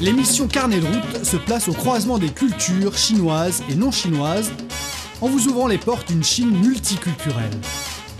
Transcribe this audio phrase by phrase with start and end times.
[0.00, 4.50] L'émission Carnet de route se place au croisement des cultures chinoises et non chinoises
[5.20, 7.50] en vous ouvrant les portes d'une Chine multiculturelle.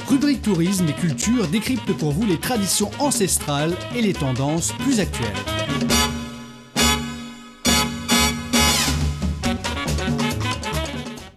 [0.08, 5.28] Rubrique tourisme et culture décrypte pour vous les traditions ancestrales et les tendances plus actuelles.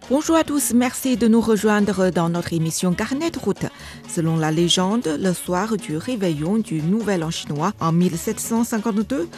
[0.08, 3.66] Bonjour à tous, merci de nous rejoindre dans notre émission Carnet de route.
[4.08, 9.28] Selon la légende, le soir du réveillon du Nouvel An chinois en 1752,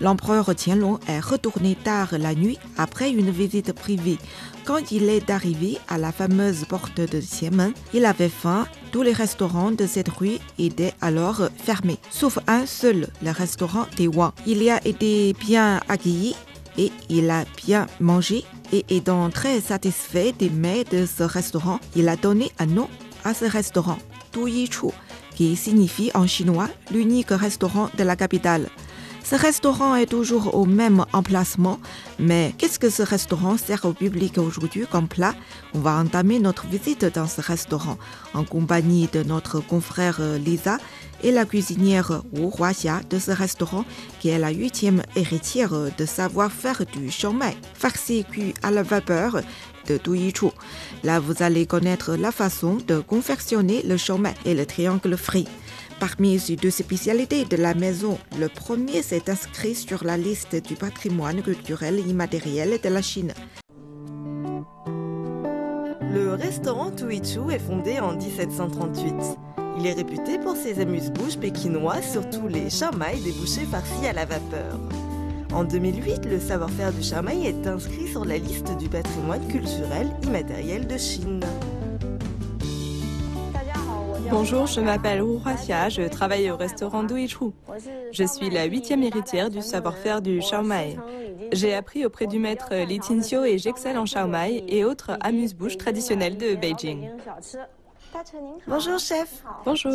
[0.00, 4.18] l'empereur Tianlong est retourné tard la nuit après une visite privée.
[4.64, 8.66] Quand il est arrivé à la fameuse porte de Xiamen, il avait faim.
[8.92, 14.32] Tous les restaurants de cette rue étaient alors fermés, sauf un seul, le restaurant Wang.
[14.46, 16.34] Il y a été bien accueilli
[16.76, 22.08] et il a bien mangé et étant très satisfait des mets de ce restaurant, il
[22.08, 22.88] a donné un nom
[23.24, 23.98] à ce restaurant,
[24.32, 24.86] Tu Chu,
[25.34, 28.68] qui signifie en chinois l'unique restaurant de la capitale.
[29.30, 31.78] Ce restaurant est toujours au même emplacement,
[32.18, 35.36] mais qu'est-ce que ce restaurant sert au public aujourd'hui comme plat?
[35.72, 37.96] On va entamer notre visite dans ce restaurant
[38.34, 40.78] en compagnie de notre confrère Lisa
[41.22, 43.84] et la cuisinière Wu Huaxia de ce restaurant,
[44.18, 49.42] qui est la huitième héritière de savoir-faire du shomai, farci cuit à la vapeur
[49.86, 50.00] de
[50.34, 50.46] Chu.
[51.04, 55.46] Là, vous allez connaître la façon de confectionner le shomai et le triangle frit.
[56.00, 60.74] Parmi ces deux spécialités de la maison, le premier s'est inscrit sur la liste du
[60.74, 63.34] patrimoine culturel immatériel de la Chine.
[66.10, 69.14] Le restaurant Tuichu est fondé en 1738.
[69.78, 74.80] Il est réputé pour ses amuse-bouches pékinois, surtout les charmailles débouchés farcis à la vapeur.
[75.52, 80.86] En 2008, le savoir-faire du charmaille est inscrit sur la liste du patrimoine culturel immatériel
[80.86, 81.40] de Chine.
[84.30, 87.46] Bonjour, je m'appelle Wu Huaxia, je travaille au restaurant Duichu.
[88.12, 90.96] Je suis la huitième héritière du savoir-faire du Shaomai.
[91.52, 96.36] J'ai appris auprès du maître Li Tinxiu et j'excelle en Shaomai et autres amuse-bouches traditionnelles
[96.36, 97.08] de Beijing.
[98.66, 99.44] Bonjour chef.
[99.64, 99.92] Bonjour.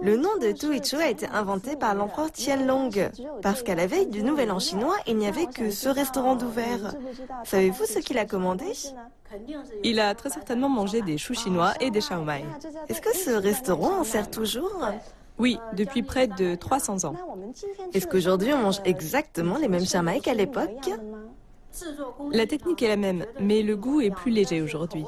[0.00, 3.10] Le nom de Tuichu a été inventé par l'empereur Tianlong
[3.42, 6.94] parce qu'à la veille du Nouvel An chinois, il n'y avait que ce restaurant d'ouvert.
[7.44, 8.72] Savez-vous ce qu'il a commandé?
[9.84, 12.44] Il a très certainement mangé des choux chinois et des shaomai.
[12.88, 14.84] Est-ce que ce restaurant en sert toujours?
[15.38, 17.14] Oui, depuis près de 300 ans.
[17.94, 20.90] Est-ce qu'aujourd'hui on mange exactement les mêmes shaomai qu'à l'époque?
[22.32, 25.04] La technique est la même, mais le goût est plus léger aujourd'hui.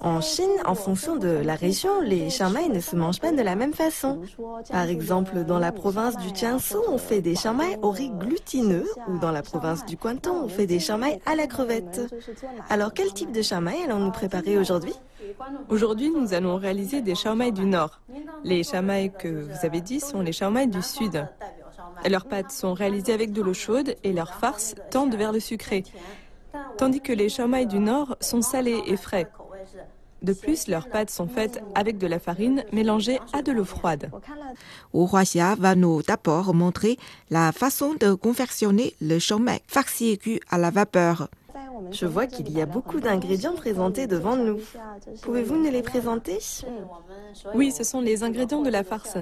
[0.00, 3.56] En Chine, en fonction de la région, les charmailles ne se mangent pas de la
[3.56, 4.20] même façon.
[4.70, 9.18] Par exemple, dans la province du Jiangsu, on fait des charmailles au riz glutineux ou
[9.18, 12.00] dans la province du Guangdong, on fait des charmailles à la crevette.
[12.68, 14.94] Alors, quel type de charmailles allons-nous préparer aujourd'hui
[15.68, 18.00] Aujourd'hui, nous allons réaliser des charmailles du Nord.
[18.44, 21.26] Les charmailles que vous avez dit sont les charmailles du Sud.
[22.08, 25.84] Leurs pâtes sont réalisées avec de l'eau chaude et leurs farces tendent vers le sucré
[26.78, 29.28] tandis que les charmailles du Nord sont salés et frais.
[30.22, 34.10] De plus, leurs pâtes sont faites avec de la farine mélangée à de l'eau froide.
[34.92, 36.96] Wu Huaxia va nous d'abord montrer
[37.30, 41.28] la façon de confectionner le charmai farci cuit à la vapeur.
[41.90, 44.58] Je vois qu'il y a beaucoup d'ingrédients présentés devant nous.
[45.22, 46.38] Pouvez-vous nous les présenter?
[47.54, 49.18] Oui, ce sont les ingrédients de la farce.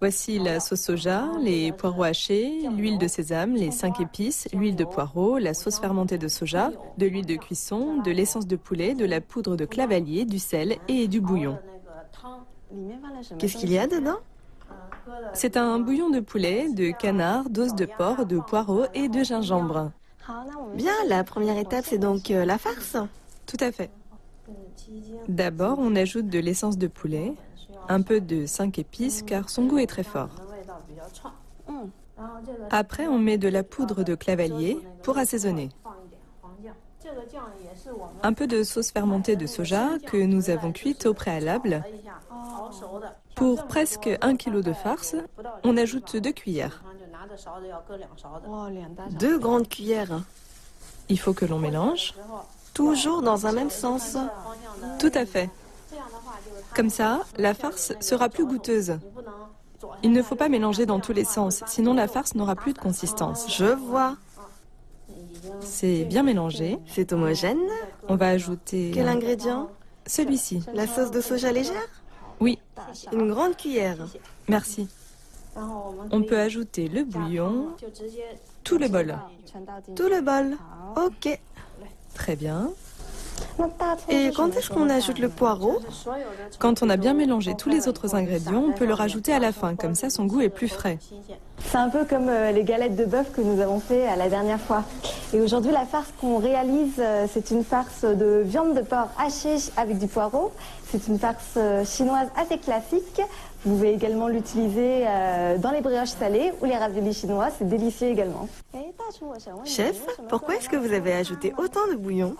[0.00, 4.84] Voici la sauce soja, les poireaux hachés, l'huile de sésame, les cinq épices, l'huile de
[4.84, 9.06] poireau, la sauce fermentée de soja, de l'huile de cuisson, de l'essence de poulet, de
[9.06, 11.58] la poudre de clavalier, du sel et du bouillon.
[13.38, 14.18] Qu'est-ce qu'il y a dedans?
[15.32, 19.90] C'est un bouillon de poulet, de canard, d'os de porc, de poireaux et de gingembre.
[20.74, 22.96] Bien, la première étape, c'est donc euh, la farce.
[23.46, 23.90] Tout à fait.
[25.28, 27.34] D'abord, on ajoute de l'essence de poulet,
[27.88, 30.30] un peu de 5 épices car son goût est très fort.
[32.70, 35.70] Après, on met de la poudre de clavalier pour assaisonner.
[38.22, 41.82] Un peu de sauce fermentée de soja que nous avons cuite au préalable.
[43.34, 45.16] Pour presque 1 kg de farce,
[45.64, 46.82] on ajoute 2 cuillères.
[49.18, 50.22] Deux grandes cuillères.
[51.08, 52.14] Il faut que l'on mélange.
[52.72, 54.16] Toujours dans un même sens.
[54.98, 55.50] Tout à fait.
[56.74, 58.98] Comme ça, la farce sera plus goûteuse.
[60.02, 62.78] Il ne faut pas mélanger dans tous les sens, sinon la farce n'aura plus de
[62.78, 63.54] consistance.
[63.54, 64.16] Je vois.
[65.60, 66.78] C'est bien mélangé.
[66.86, 67.60] C'est homogène.
[68.08, 68.90] On va ajouter...
[68.94, 69.68] Quel ingrédient?
[70.06, 70.62] Celui-ci.
[70.74, 71.88] La sauce de soja légère?
[72.40, 72.58] Oui.
[73.12, 73.98] Une grande cuillère.
[74.48, 74.88] Merci.
[76.10, 77.68] On peut ajouter le bouillon,
[78.64, 79.16] tout le bol.
[79.94, 80.56] Tout le bol.
[80.96, 81.38] Ok.
[82.14, 82.72] Très bien.
[84.08, 85.80] Et quand est-ce qu'on ajoute le poireau?
[86.58, 89.52] Quand on a bien mélangé tous les autres ingrédients, on peut le rajouter à la
[89.52, 90.98] fin, comme ça son goût est plus frais.
[91.58, 94.28] C'est un peu comme euh, les galettes de bœuf que nous avons fait euh, la
[94.28, 94.84] dernière fois.
[95.32, 99.56] Et aujourd'hui, la farce qu'on réalise, euh, c'est une farce de viande de porc hachée
[99.76, 100.52] avec du poireau.
[100.90, 103.20] C'est une farce chinoise assez classique.
[103.64, 105.04] Vous pouvez également l'utiliser
[105.58, 107.48] dans les brioches salées ou les raviolis chinois.
[107.58, 108.46] C'est délicieux également.
[109.64, 112.36] Chef, pourquoi est-ce que vous avez ajouté autant de bouillon?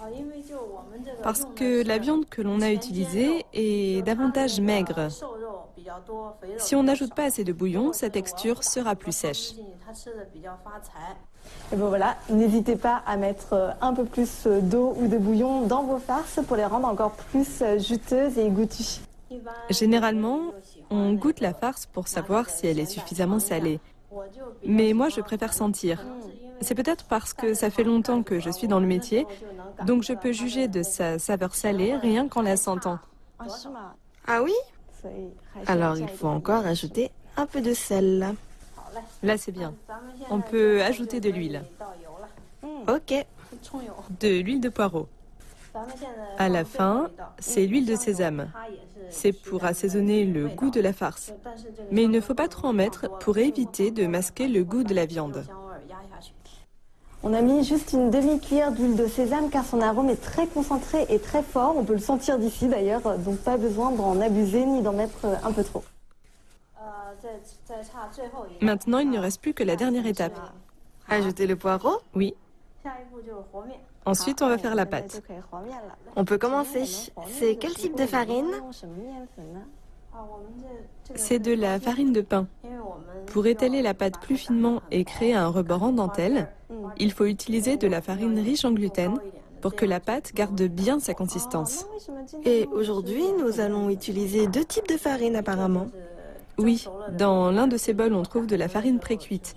[1.24, 5.08] Parce que la viande que l'on a utilisée est davantage maigre.
[6.58, 9.52] Si on n'ajoute pas assez de bouillon, sa texture sera plus sèche.
[11.72, 15.18] Et bon voilà, n'hésitez pas à mettre euh, un peu plus euh, d'eau ou de
[15.18, 19.00] bouillon dans vos farces pour les rendre encore plus euh, juteuses et goûtues.
[19.68, 20.40] Généralement,
[20.90, 23.80] on goûte la farce pour savoir si elle est suffisamment salée.
[24.64, 26.04] Mais moi, je préfère sentir.
[26.60, 29.26] C'est peut-être parce que ça fait longtemps que je suis dans le métier,
[29.86, 32.98] donc je peux juger de sa saveur salée rien qu'en la sentant.
[34.26, 34.54] Ah oui?
[35.66, 38.34] Alors il faut encore ajouter un peu de sel.
[39.22, 39.74] Là c'est bien.
[40.30, 41.62] On peut ajouter de l'huile.
[42.88, 43.14] Ok.
[44.20, 45.08] De l'huile de poireau.
[46.38, 48.50] À la fin, c'est l'huile de sésame.
[49.10, 51.32] C'est pour assaisonner le goût de la farce.
[51.90, 54.94] Mais il ne faut pas trop en mettre pour éviter de masquer le goût de
[54.94, 55.44] la viande.
[57.26, 61.06] On a mis juste une demi-cuillère d'huile de sésame car son arôme est très concentré
[61.08, 61.74] et très fort.
[61.74, 65.52] On peut le sentir d'ici d'ailleurs, donc pas besoin d'en abuser ni d'en mettre un
[65.52, 65.82] peu trop.
[68.60, 70.38] Maintenant, il ne reste plus que la dernière étape.
[71.08, 72.34] Ajouter le poireau Oui.
[74.04, 75.22] Ensuite, on va faire la pâte.
[76.16, 76.84] On peut commencer.
[77.26, 78.52] C'est quel type de farine?
[81.14, 82.46] C'est de la farine de pain.
[83.26, 86.48] Pour étaler la pâte plus finement et créer un rebord en dentelle,
[86.98, 89.18] il faut utiliser de la farine riche en gluten
[89.60, 91.86] pour que la pâte garde bien sa consistance.
[92.44, 95.86] Et aujourd'hui, nous allons utiliser deux types de farine apparemment.
[96.58, 96.86] Oui,
[97.16, 99.56] dans l'un de ces bols, on trouve de la farine précuite.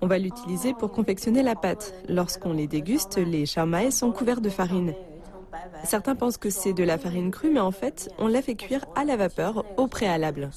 [0.00, 1.94] On va l'utiliser pour confectionner la pâte.
[2.08, 4.94] Lorsqu'on les déguste, les charmailles sont couverts de farine.
[5.84, 8.84] Certains pensent que c'est de la farine crue, mais en fait, on la fait cuire
[8.94, 10.50] à la vapeur au préalable.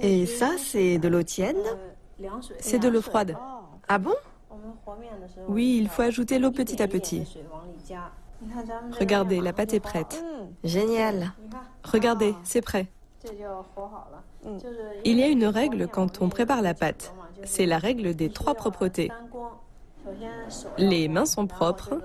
[0.00, 1.56] Et ça, c'est de l'eau tiède
[2.58, 3.36] C'est de l'eau froide.
[3.88, 4.14] Ah bon?
[5.48, 7.38] Oui, il faut ajouter l'eau petit à petit.
[8.98, 10.22] Regardez, la pâte est prête.
[10.64, 11.32] Génial.
[11.84, 12.86] Regardez, c'est prêt.
[15.04, 17.14] Il y a une règle quand on prépare la pâte.
[17.44, 19.10] C'est la règle des trois propretés.
[20.78, 22.00] Les mains sont propres,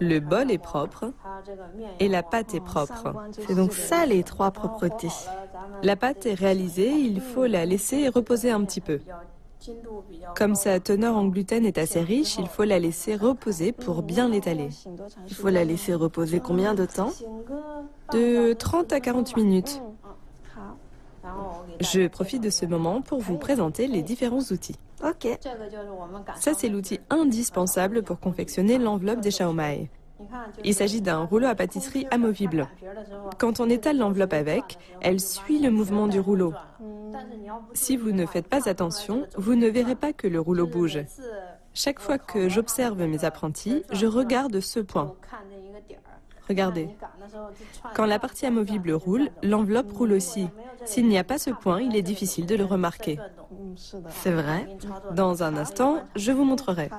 [0.00, 1.12] le bol est propre
[2.00, 3.14] et la pâte est propre.
[3.46, 5.08] C'est donc ça les trois propretés.
[5.82, 9.00] La pâte est réalisée, il faut la laisser reposer un petit peu.
[10.36, 14.28] Comme sa teneur en gluten est assez riche, il faut la laisser reposer pour bien
[14.28, 14.68] l'étaler.
[15.28, 17.12] Il faut la laisser reposer combien de temps?
[18.12, 19.80] De 30 à 40 minutes.
[21.80, 24.76] Je profite de ce moment pour vous présenter les différents outils.
[25.02, 25.28] Ok.
[26.36, 29.90] Ça, c'est l'outil indispensable pour confectionner l'enveloppe des Xiaomai.
[30.62, 32.68] Il s'agit d'un rouleau à pâtisserie amovible.
[33.38, 36.54] Quand on étale l'enveloppe avec, elle suit le mouvement du rouleau.
[37.74, 41.00] Si vous ne faites pas attention, vous ne verrez pas que le rouleau bouge.
[41.72, 45.14] Chaque fois que j'observe mes apprentis, je regarde ce point.
[46.48, 46.88] Regardez.
[47.94, 50.48] Quand la partie amovible roule, l'enveloppe roule aussi.
[50.84, 53.18] S'il n'y a pas ce point, il est difficile de le remarquer.
[54.10, 54.68] C'est vrai.
[55.12, 56.90] Dans un instant, je vous montrerai.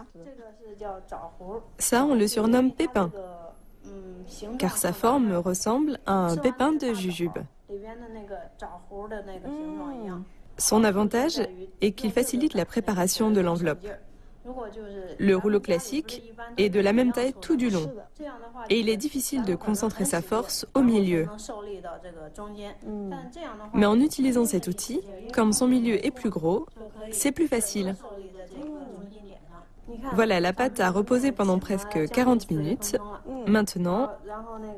[1.78, 3.12] Ça, on le surnomme pépin,
[4.60, 7.40] car sa forme ressemble à un pépin de jujube.
[10.58, 11.42] Son avantage
[11.82, 13.86] est qu'il facilite la préparation de l'enveloppe.
[15.20, 16.22] Le rouleau classique
[16.58, 17.92] est de la même taille tout du long
[18.70, 21.28] et il est difficile de concentrer sa force au milieu.
[23.74, 25.02] Mais en utilisant cet outil,
[25.34, 26.66] comme son milieu est plus gros,
[27.12, 27.96] c'est plus facile.
[30.14, 32.98] Voilà, la pâte a reposé pendant presque 40 minutes.
[33.48, 34.10] Maintenant,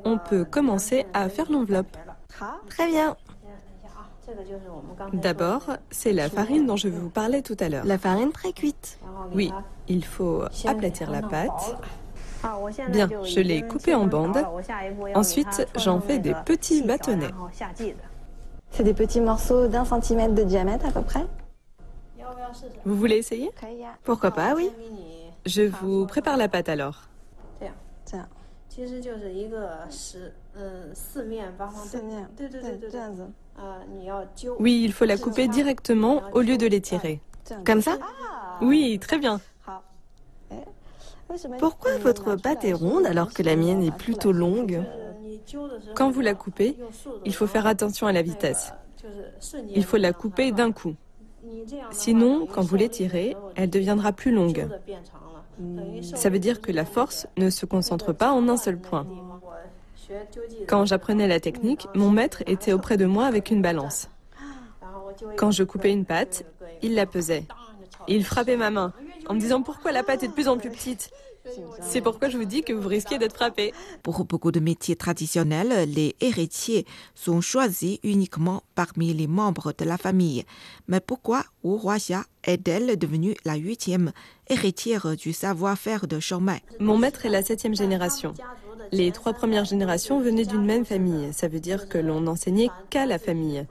[0.04, 1.96] on peut commencer à faire l'enveloppe.
[2.68, 3.16] Très bien.
[5.12, 7.84] D'abord, c'est la farine dont je vous parlais tout à l'heure.
[7.84, 8.98] La farine pré-cuite.
[9.34, 9.52] Oui,
[9.88, 11.76] il faut aplatir la pâte.
[12.90, 14.44] Bien, je l'ai coupée en bandes.
[15.14, 17.30] Ensuite, j'en fais des petits bâtonnets.
[18.70, 21.26] C'est des petits morceaux d'un centimètre de diamètre à peu près
[22.84, 23.50] Vous voulez essayer
[24.04, 24.70] Pourquoi pas, oui.
[25.46, 27.08] Je vous prépare la pâte alors.
[34.58, 37.20] Oui, il faut la couper directement au lieu de l'étirer.
[37.64, 37.98] Comme ça
[38.60, 39.40] Oui, très bien.
[41.58, 44.82] Pourquoi votre pâte est ronde alors que la mienne est plutôt longue
[45.94, 46.76] Quand vous la coupez,
[47.24, 48.72] il faut faire attention à la vitesse.
[49.74, 50.94] Il faut la couper d'un coup.
[51.90, 54.68] Sinon, quand vous l'étirez, elle deviendra plus longue.
[56.02, 59.06] Ça veut dire que la force ne se concentre pas en un seul point.
[60.66, 64.08] Quand j'apprenais la technique, mon maître était auprès de moi avec une balance.
[65.36, 66.44] Quand je coupais une pâte,
[66.82, 67.44] il la pesait.
[68.06, 68.92] Il frappait ma main
[69.28, 71.10] en me disant pourquoi la pâte est de plus en plus petite.
[71.80, 73.72] C'est pourquoi je vous dis que vous risquez d'être frappé.
[74.02, 79.96] Pour beaucoup de métiers traditionnels, les héritiers sont choisis uniquement parmi les membres de la
[79.96, 80.44] famille.
[80.88, 84.12] Mais pourquoi Wu Huaxia est-elle devenue la huitième
[84.48, 88.34] héritière du savoir-faire de Shomai Mon maître est la septième génération.
[88.92, 91.32] Les trois premières générations venaient d'une même famille.
[91.32, 93.66] Ça veut dire que l'on n'enseignait qu'à la famille.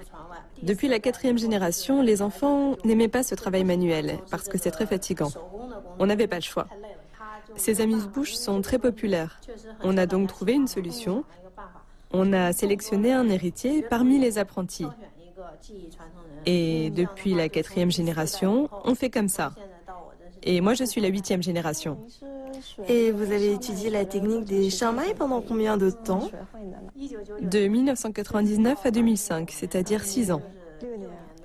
[0.63, 4.85] Depuis la quatrième génération, les enfants n'aimaient pas ce travail manuel parce que c'est très
[4.85, 5.31] fatigant.
[5.99, 6.67] On n'avait pas le choix.
[7.55, 9.39] Ces amuse-bouches sont très populaires.
[9.83, 11.23] On a donc trouvé une solution.
[12.11, 14.87] On a sélectionné un héritier parmi les apprentis.
[16.45, 19.53] Et depuis la quatrième génération, on fait comme ça.
[20.43, 21.97] Et moi, je suis la huitième génération.
[22.87, 26.29] Et vous avez étudié la technique des shamai pendant combien de temps
[27.41, 30.41] De 1999 à 2005, c'est-à-dire six ans.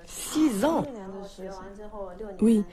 [0.05, 0.85] Six ans
[2.41, 2.63] Oui.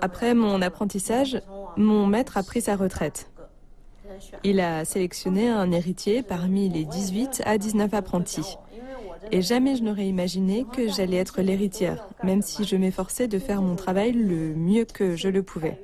[0.00, 1.40] Après mon apprentissage,
[1.76, 3.30] mon maître a pris sa retraite.
[4.44, 8.56] Il a sélectionné un héritier parmi les 18 à 19 apprentis.
[9.30, 13.62] Et jamais je n'aurais imaginé que j'allais être l'héritière, même si je m'efforçais de faire
[13.62, 15.78] mon travail le mieux que je le pouvais.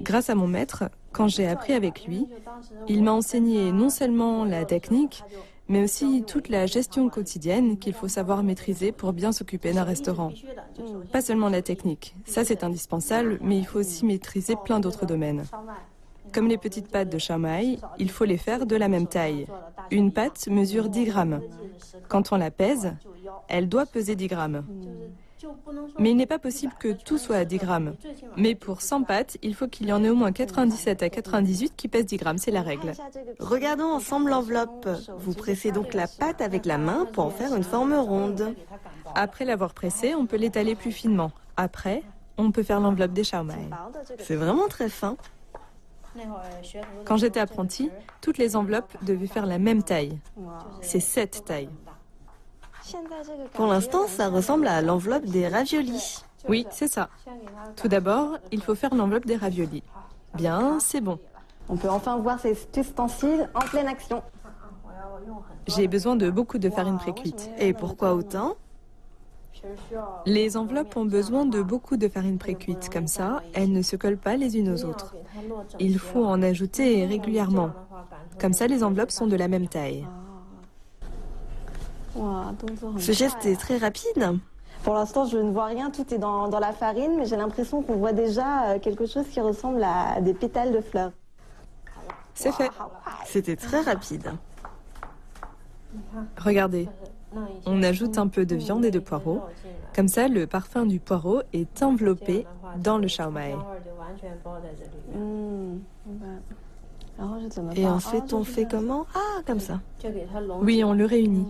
[0.00, 2.26] Grâce à mon maître, quand j'ai appris avec lui,
[2.88, 5.22] il m'a enseigné non seulement la technique,
[5.68, 10.32] mais aussi toute la gestion quotidienne qu'il faut savoir maîtriser pour bien s'occuper d'un restaurant.
[11.12, 15.44] Pas seulement la technique, ça c'est indispensable, mais il faut aussi maîtriser plein d'autres domaines.
[16.32, 19.46] Comme les petites pâtes de chamaï, il faut les faire de la même taille.
[19.90, 21.40] Une pâte mesure 10 grammes.
[22.08, 22.94] Quand on la pèse,
[23.48, 24.64] elle doit peser 10 grammes.
[25.98, 27.94] Mais il n'est pas possible que tout soit à 10 grammes.
[28.36, 31.74] Mais pour 100 pâtes, il faut qu'il y en ait au moins 97 à 98
[31.76, 32.92] qui pèsent 10 grammes, c'est la règle.
[33.38, 34.88] Regardons ensemble l'enveloppe.
[35.18, 38.54] Vous pressez donc la pâte avec la main pour en faire une forme ronde.
[39.14, 41.32] Après l'avoir pressée, on peut l'étaler plus finement.
[41.56, 42.02] Après,
[42.38, 43.70] on peut faire l'enveloppe des charmailles.
[44.18, 45.16] C'est vraiment très fin.
[47.04, 50.18] Quand j'étais apprenti, toutes les enveloppes devaient faire la même taille.
[50.82, 51.68] C'est cette taille.
[53.54, 56.22] Pour l'instant, ça ressemble à l'enveloppe des raviolis.
[56.48, 57.08] Oui, c'est ça.
[57.76, 59.82] Tout d'abord, il faut faire l'enveloppe des raviolis.
[60.34, 61.18] Bien, c'est bon.
[61.68, 64.22] On peut enfin voir ces ustensiles en pleine action.
[65.66, 67.50] J'ai besoin de beaucoup de farine précuite.
[67.58, 68.56] Et pourquoi autant?
[70.24, 72.88] Les enveloppes ont besoin de beaucoup de farine précuite.
[72.90, 75.14] Comme ça, elles ne se collent pas les unes aux autres.
[75.78, 77.70] Il faut en ajouter régulièrement.
[78.40, 80.06] Comme ça, les enveloppes sont de la même taille.
[82.98, 84.38] Ce geste est très rapide.
[84.82, 87.82] Pour l'instant, je ne vois rien, tout est dans, dans la farine, mais j'ai l'impression
[87.82, 91.12] qu'on voit déjà euh, quelque chose qui ressemble à des pétales de fleurs.
[92.34, 92.70] C'est fait.
[93.26, 94.32] C'était très rapide.
[96.38, 96.88] Regardez,
[97.66, 99.42] on ajoute un peu de viande et de poireaux.
[99.94, 102.46] Comme ça, le parfum du poireau est enveloppé
[102.78, 103.54] dans le shaomai.
[107.74, 109.04] Et ensuite, on fait comment?
[109.14, 109.80] Ah, comme ça.
[110.62, 111.46] Oui, on le réunit.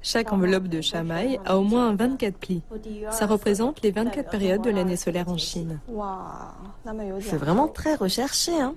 [0.00, 2.62] Chaque enveloppe de chamaï a au moins 24 plis.
[3.10, 5.80] Ça représente les 24 périodes de l'année solaire en Chine.
[7.20, 8.74] C'est vraiment très recherché, hein